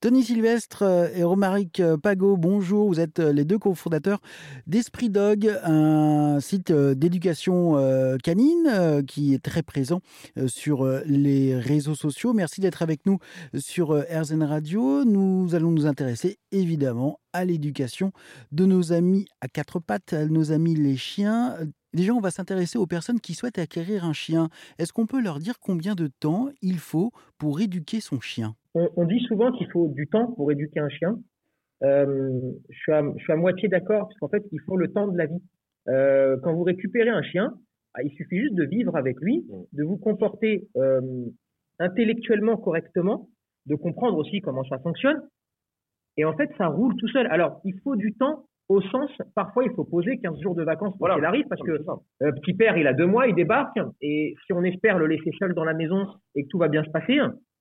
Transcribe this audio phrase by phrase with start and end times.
[0.00, 2.86] Tony Sylvestre euh, et Romaric euh, Pago, bonjour.
[2.86, 4.20] Vous êtes euh, les deux cofondateurs
[4.68, 7.74] d'Esprit Dog, un site d'éducation
[8.22, 10.00] canine qui est très présent
[10.46, 12.32] sur les réseaux sociaux.
[12.32, 13.18] Merci d'être avec nous
[13.56, 15.04] sur RZN Radio.
[15.04, 18.12] Nous allons nous intéresser évidemment à l'éducation
[18.52, 21.56] de nos amis à quatre pattes, nos amis les chiens.
[21.94, 24.50] Déjà, on va s'intéresser aux personnes qui souhaitent acquérir un chien.
[24.78, 28.54] Est-ce qu'on peut leur dire combien de temps il faut pour éduquer son chien?
[28.96, 31.18] On, dit souvent qu'il faut du temps pour éduquer un chien.
[31.82, 32.78] Euh, je,
[33.18, 35.42] suis à, moitié d'accord, parce qu'en fait, il faut le temps de la vie.
[35.88, 37.54] Euh, quand vous récupérez un chien,
[37.94, 41.00] ah, il suffit juste de vivre avec lui, de vous comporter euh,
[41.78, 43.28] intellectuellement correctement,
[43.66, 45.22] de comprendre aussi comment ça fonctionne.
[46.16, 47.26] Et en fait, ça roule tout seul.
[47.28, 50.94] Alors, il faut du temps au sens, parfois, il faut poser 15 jours de vacances
[50.98, 51.80] pour qu'il arrive, parce que
[52.40, 55.54] petit père, il a deux mois, il débarque, et si on espère le laisser seul
[55.54, 57.18] dans la maison et que tout va bien se passer,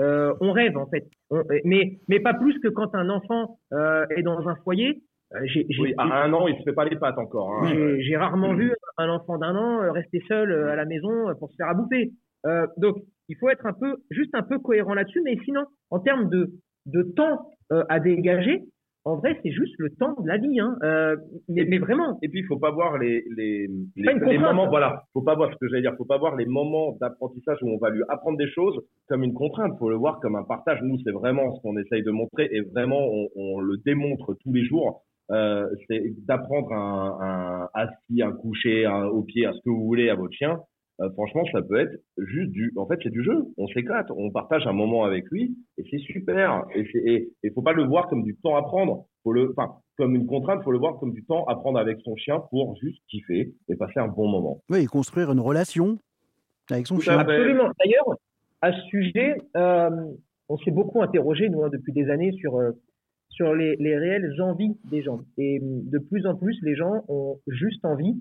[0.00, 1.08] euh, on rêve en fait,
[1.64, 5.02] mais mais pas plus que quand un enfant euh, est dans un foyer.
[5.34, 5.46] Euh,
[5.78, 7.52] oui, à un an, il se fait pas les pattes encore.
[7.52, 7.96] Hein.
[8.00, 11.68] J'ai rarement vu un enfant d'un an rester seul à la maison pour se faire
[11.68, 12.12] à bouffer.
[12.78, 12.96] donc,
[13.28, 15.22] il faut être un peu, juste un peu cohérent là-dessus.
[15.24, 16.50] Mais sinon, en termes de
[16.86, 18.64] de temps à dégager,
[19.04, 20.76] en vrai, c'est juste le temps de la vie, hein.
[20.82, 21.16] Euh,
[21.48, 22.18] mais, vraiment.
[22.22, 24.68] Et puis, il faut pas voir les les, les, moments.
[24.68, 25.94] Voilà, faut pas voir ce que j'allais dire.
[25.96, 28.78] Faut pas voir les moments d'apprentissage où on va lui apprendre des choses
[29.08, 29.78] comme une contrainte.
[29.78, 30.80] Faut le voir comme un partage.
[30.82, 34.52] Nous, c'est vraiment ce qu'on essaye de montrer et vraiment on, on le démontre tous
[34.52, 35.02] les jours.
[35.30, 39.84] Euh, c'est d'apprendre un, un assis, un coucher, un, au pied, à ce que vous
[39.84, 40.58] voulez à votre chien.
[41.00, 42.72] Euh, franchement, ça peut être juste du.
[42.76, 43.46] En fait, c'est du jeu.
[43.56, 46.64] On s'éclate, on partage un moment avec lui et c'est super.
[46.74, 49.06] Et il faut pas le voir comme du temps à prendre.
[49.22, 52.00] Faut le, enfin, comme une contrainte, faut le voir comme du temps à prendre avec
[52.02, 54.62] son chien pour juste kiffer et passer un bon moment.
[54.68, 55.98] Oui, et construire une relation
[56.70, 57.18] avec son chien.
[57.18, 57.70] Absolument.
[57.78, 58.16] D'ailleurs,
[58.60, 59.90] à ce sujet, euh,
[60.50, 62.72] on s'est beaucoup interrogé nous hein, depuis des années sur euh,
[63.30, 65.20] sur les, les réelles envies des gens.
[65.38, 68.20] Et de plus en plus, les gens ont juste envie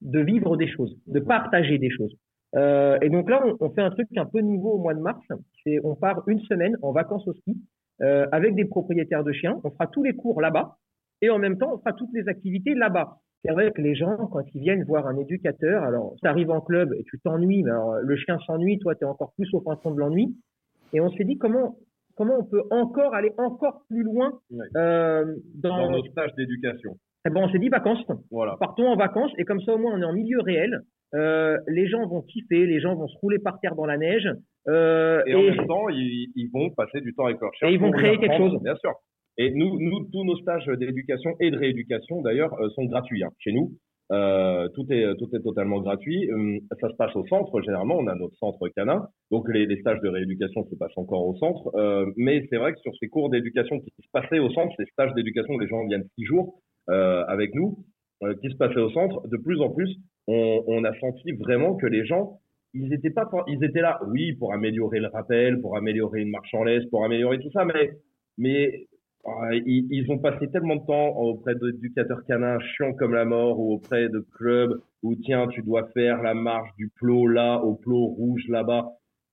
[0.00, 2.14] de vivre des choses, de partager des choses.
[2.54, 5.00] Euh, et donc là, on, on, fait un truc un peu nouveau au mois de
[5.00, 5.20] mars.
[5.64, 7.56] C'est on part une semaine en vacances au ski
[8.00, 9.60] euh, avec des propriétaires de chiens.
[9.64, 10.76] On fera tous les cours là-bas
[11.20, 13.18] et en même temps, on fera toutes les activités là-bas.
[13.44, 16.60] C'est vrai que les gens, quand ils viennent voir un éducateur, alors tu arrives en
[16.60, 19.60] club et tu t'ennuies, mais alors, le chien s'ennuie, toi tu es encore plus au
[19.60, 20.36] fond de l'ennui.
[20.92, 21.76] Et on s'est dit comment
[22.16, 24.32] comment on peut encore aller encore plus loin
[24.76, 26.98] euh, dans, dans nos stages d'éducation.
[27.28, 28.04] Eh ben, on s'est dit vacances.
[28.30, 28.56] Voilà.
[28.58, 30.80] Partons en vacances et comme ça au moins on est en milieu réel.
[31.14, 34.28] Euh, les gens vont kiffer, les gens vont se rouler par terre dans la neige.
[34.68, 37.68] Euh, et, en même temps, ils, vont passer du temps avec leur chien.
[37.68, 38.58] Et ils vont créer quelque chose.
[38.62, 38.92] Bien sûr.
[39.36, 43.30] Et nous, nous, tous nos stages d'éducation et de rééducation, d'ailleurs, euh, sont gratuits hein,
[43.38, 43.72] chez nous.
[44.10, 46.30] Euh, tout est tout est totalement gratuit.
[46.32, 47.96] Hum, ça se passe au centre généralement.
[47.98, 51.36] On a notre centre canin, donc les, les stages de rééducation se passent encore au
[51.36, 51.70] centre.
[51.76, 54.86] Euh, mais c'est vrai que sur ces cours d'éducation qui se passaient au centre, ces
[54.86, 57.84] stages d'éducation les gens viennent six jours, avec nous,
[58.24, 61.86] euh, qui se passait au centre, de plus en plus, on, a senti vraiment que
[61.86, 62.40] les gens,
[62.74, 66.52] ils étaient pas, ils étaient là, oui, pour améliorer le rappel, pour améliorer une marche
[66.52, 67.92] en laisse, pour améliorer tout ça, mais,
[68.36, 68.88] mais
[69.24, 73.60] euh, ils, ils, ont passé tellement de temps auprès d'éducateurs canins chiants comme la mort
[73.60, 77.76] ou auprès de clubs où tiens, tu dois faire la marche du plot là au
[77.76, 78.88] plot rouge là-bas.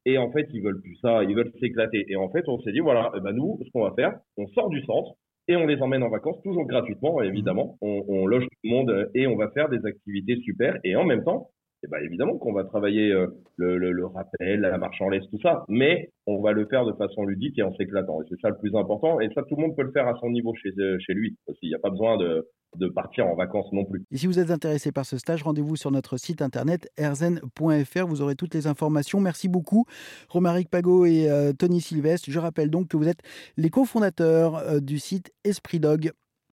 [0.06, 2.06] Et en fait, ils veulent plus ça, ils veulent s'éclater.
[2.08, 4.46] Et en fait, on s'est dit, voilà, eh ben nous, ce qu'on va faire, on
[4.50, 5.16] sort du centre,
[5.48, 7.78] et on les emmène en vacances, toujours gratuitement, évidemment.
[7.82, 10.78] On, on, loge tout le monde et on va faire des activités super.
[10.84, 11.50] Et en même temps,
[11.84, 15.28] eh ben évidemment qu'on va travailler euh, le, le, le, rappel, la marche en laisse,
[15.30, 18.22] tout ça, mais on va le faire de façon ludique et en s'éclatant.
[18.22, 19.20] Et c'est ça le plus important.
[19.20, 21.38] Et ça, tout le monde peut le faire à son niveau chez, euh, chez lui
[21.48, 21.60] aussi.
[21.64, 24.06] Il n'y a pas besoin de, de partir en vacances non plus.
[24.12, 28.06] Et si vous êtes intéressé par ce stage, rendez-vous sur notre site internet erzen.fr.
[28.08, 29.20] Vous aurez toutes les informations.
[29.20, 29.86] Merci beaucoup,
[30.30, 32.30] Romaric Pago et euh, Tony Sylvestre.
[32.30, 33.22] Je rappelle donc que vous êtes
[33.58, 36.12] les cofondateurs euh, du site Esprit Dog.